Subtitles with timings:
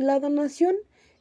[0.00, 0.76] La donación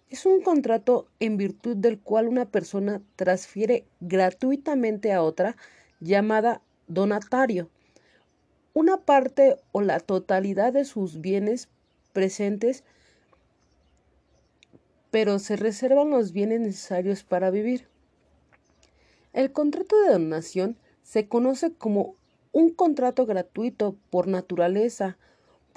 [0.09, 5.57] es un contrato en virtud del cual una persona transfiere gratuitamente a otra,
[5.99, 7.69] llamada donatario,
[8.73, 11.67] una parte o la totalidad de sus bienes
[12.13, 12.85] presentes,
[15.11, 17.85] pero se reservan los bienes necesarios para vivir.
[19.33, 22.15] El contrato de donación se conoce como
[22.53, 25.17] un contrato gratuito por naturaleza,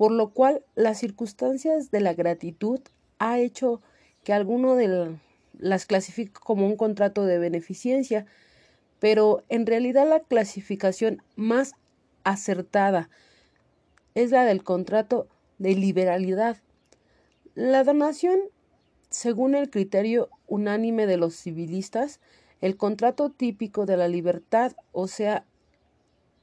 [0.03, 2.81] por lo cual las circunstancias de la gratitud
[3.21, 3.81] ha hecho
[4.25, 5.17] que alguno de
[5.57, 8.27] las clasifique como un contrato de beneficencia,
[8.99, 11.75] pero en realidad la clasificación más
[12.25, 13.11] acertada
[14.17, 16.57] es la del contrato de liberalidad.
[17.55, 18.41] La donación,
[19.09, 22.19] según el criterio unánime de los civilistas,
[22.61, 25.47] el contrato típico de la libertad, o sea,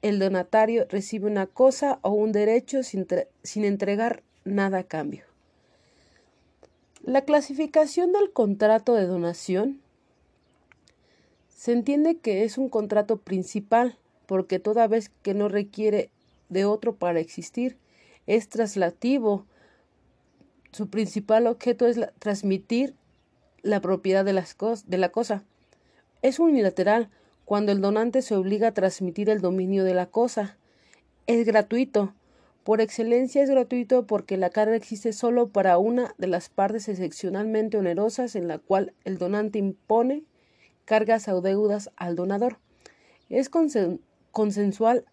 [0.01, 3.07] el donatario recibe una cosa o un derecho sin,
[3.43, 5.23] sin entregar nada a cambio.
[7.03, 9.81] La clasificación del contrato de donación
[11.49, 16.09] se entiende que es un contrato principal porque toda vez que no requiere
[16.49, 17.77] de otro para existir,
[18.27, 19.45] es traslativo.
[20.71, 22.93] Su principal objeto es transmitir
[23.61, 25.43] la propiedad de, las de la cosa.
[26.21, 27.09] Es unilateral
[27.49, 30.55] cuando el donante se obliga a transmitir el dominio de la cosa.
[31.25, 32.13] Es gratuito
[32.63, 37.75] por excelencia es gratuito porque la carga existe solo para una de las partes excepcionalmente
[37.75, 40.21] onerosas en la cual el donante impone
[40.85, 42.59] cargas o deudas al donador.
[43.29, 45.05] Es consensual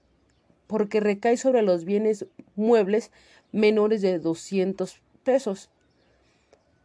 [0.66, 3.12] porque recae sobre los bienes muebles
[3.50, 5.70] menores de 200 pesos.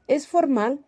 [0.08, 0.80] Es formal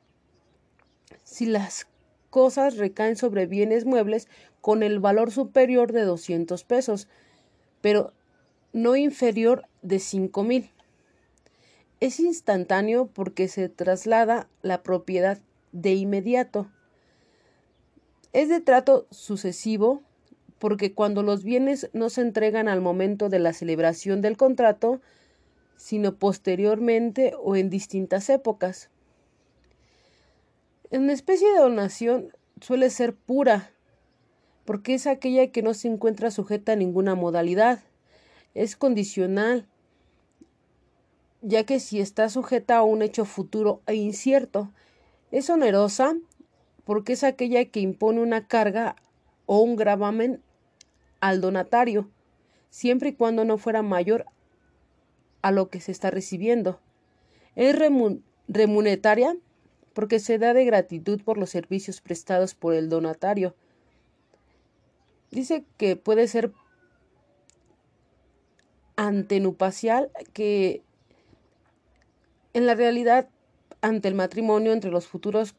[1.26, 1.88] si las
[2.34, 4.28] cosas recaen sobre bienes muebles
[4.60, 7.08] con el valor superior de 200 pesos,
[7.80, 8.12] pero
[8.72, 10.72] no inferior de cinco mil.
[12.00, 15.38] Es instantáneo porque se traslada la propiedad
[15.74, 16.72] de inmediato.
[18.32, 20.02] Es de trato sucesivo
[20.58, 25.02] porque cuando los bienes no se entregan al momento de la celebración del contrato,
[25.76, 28.90] sino posteriormente o en distintas épocas.
[30.94, 32.32] Una especie de donación
[32.62, 33.72] suele ser pura,
[34.64, 37.80] porque es aquella que no se encuentra sujeta a ninguna modalidad
[38.54, 39.68] es condicional,
[41.42, 44.72] ya que si está sujeta a un hecho futuro e incierto,
[45.32, 46.16] es onerosa
[46.86, 48.96] porque es aquella que impone una carga
[49.46, 50.42] o un gravamen
[51.20, 52.10] al donatario,
[52.70, 54.26] siempre y cuando no fuera mayor
[55.42, 56.80] a lo que se está recibiendo.
[57.56, 57.76] Es
[58.48, 59.36] remuneraria
[59.94, 63.56] porque se da de gratitud por los servicios prestados por el donatario.
[65.32, 66.52] Dice que puede ser
[68.96, 70.84] antenupacial que
[72.54, 73.30] en la realidad
[73.82, 75.56] ante el matrimonio entre los futuros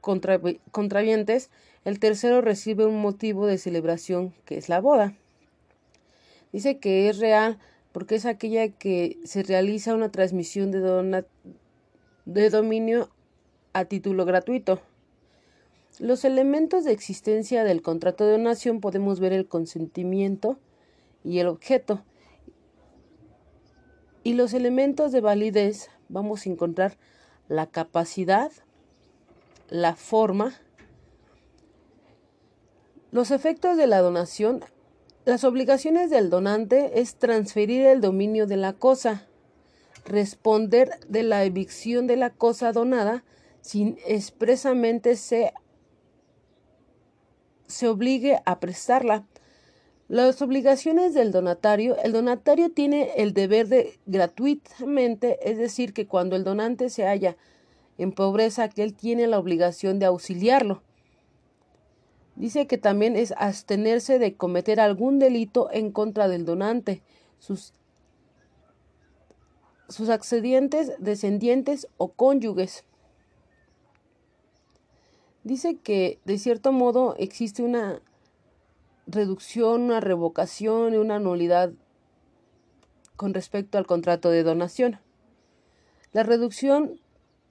[0.00, 1.50] contravientes,
[1.84, 5.14] el tercero recibe un motivo de celebración que es la boda.
[6.52, 7.58] Dice que es real
[7.92, 11.24] porque es aquella que se realiza una transmisión de,
[12.26, 13.10] de dominio
[13.76, 14.80] a título gratuito.
[15.98, 20.58] Los elementos de existencia del contrato de donación podemos ver el consentimiento
[21.22, 22.02] y el objeto.
[24.22, 26.96] Y los elementos de validez vamos a encontrar
[27.48, 28.50] la capacidad,
[29.68, 30.54] la forma,
[33.10, 34.64] los efectos de la donación.
[35.26, 39.26] Las obligaciones del donante es transferir el dominio de la cosa,
[40.06, 43.22] responder de la evicción de la cosa donada
[43.66, 45.52] sin expresamente se,
[47.66, 49.26] se obligue a prestarla
[50.06, 51.96] las obligaciones del donatario.
[51.96, 57.36] El donatario tiene el deber de gratuitamente, es decir, que cuando el donante se halla
[57.98, 60.84] en pobreza, que él tiene la obligación de auxiliarlo.
[62.36, 67.02] Dice que también es abstenerse de cometer algún delito en contra del donante,
[67.40, 67.72] sus,
[69.88, 72.84] sus accedientes, descendientes o cónyuges.
[75.46, 78.02] Dice que de cierto modo existe una
[79.06, 81.70] reducción, una revocación y una nulidad
[83.14, 84.98] con respecto al contrato de donación.
[86.10, 87.00] La reducción,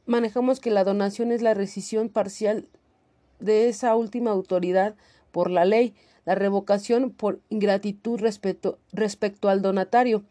[0.06, 2.68] manejamos que la donación es la rescisión parcial
[3.39, 4.95] de esa última autoridad
[5.31, 5.95] por la ley,
[6.25, 10.25] la revocación por ingratitud respecto, respecto al donatario,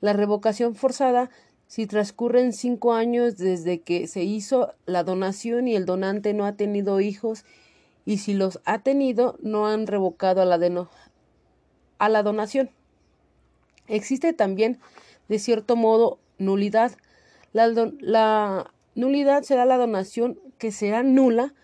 [0.00, 1.28] la revocación forzada
[1.70, 6.56] si transcurren cinco años desde que se hizo la donación y el donante no ha
[6.56, 7.44] tenido hijos
[8.04, 10.88] y si los ha tenido no han revocado a la,
[11.98, 12.70] a la donación.
[13.86, 14.80] Existe también,
[15.28, 16.90] de cierto modo, nulidad.
[17.52, 17.68] La,
[18.00, 21.54] la Nulidad será la donación que será nula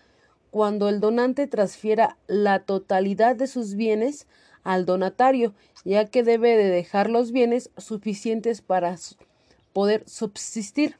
[0.51, 4.25] cuando el donante transfiera la totalidad de sus bienes
[4.63, 5.53] al donatario,
[5.83, 8.95] ya que debe de dejar los bienes suficientes para
[9.77, 10.95] poder subsistir.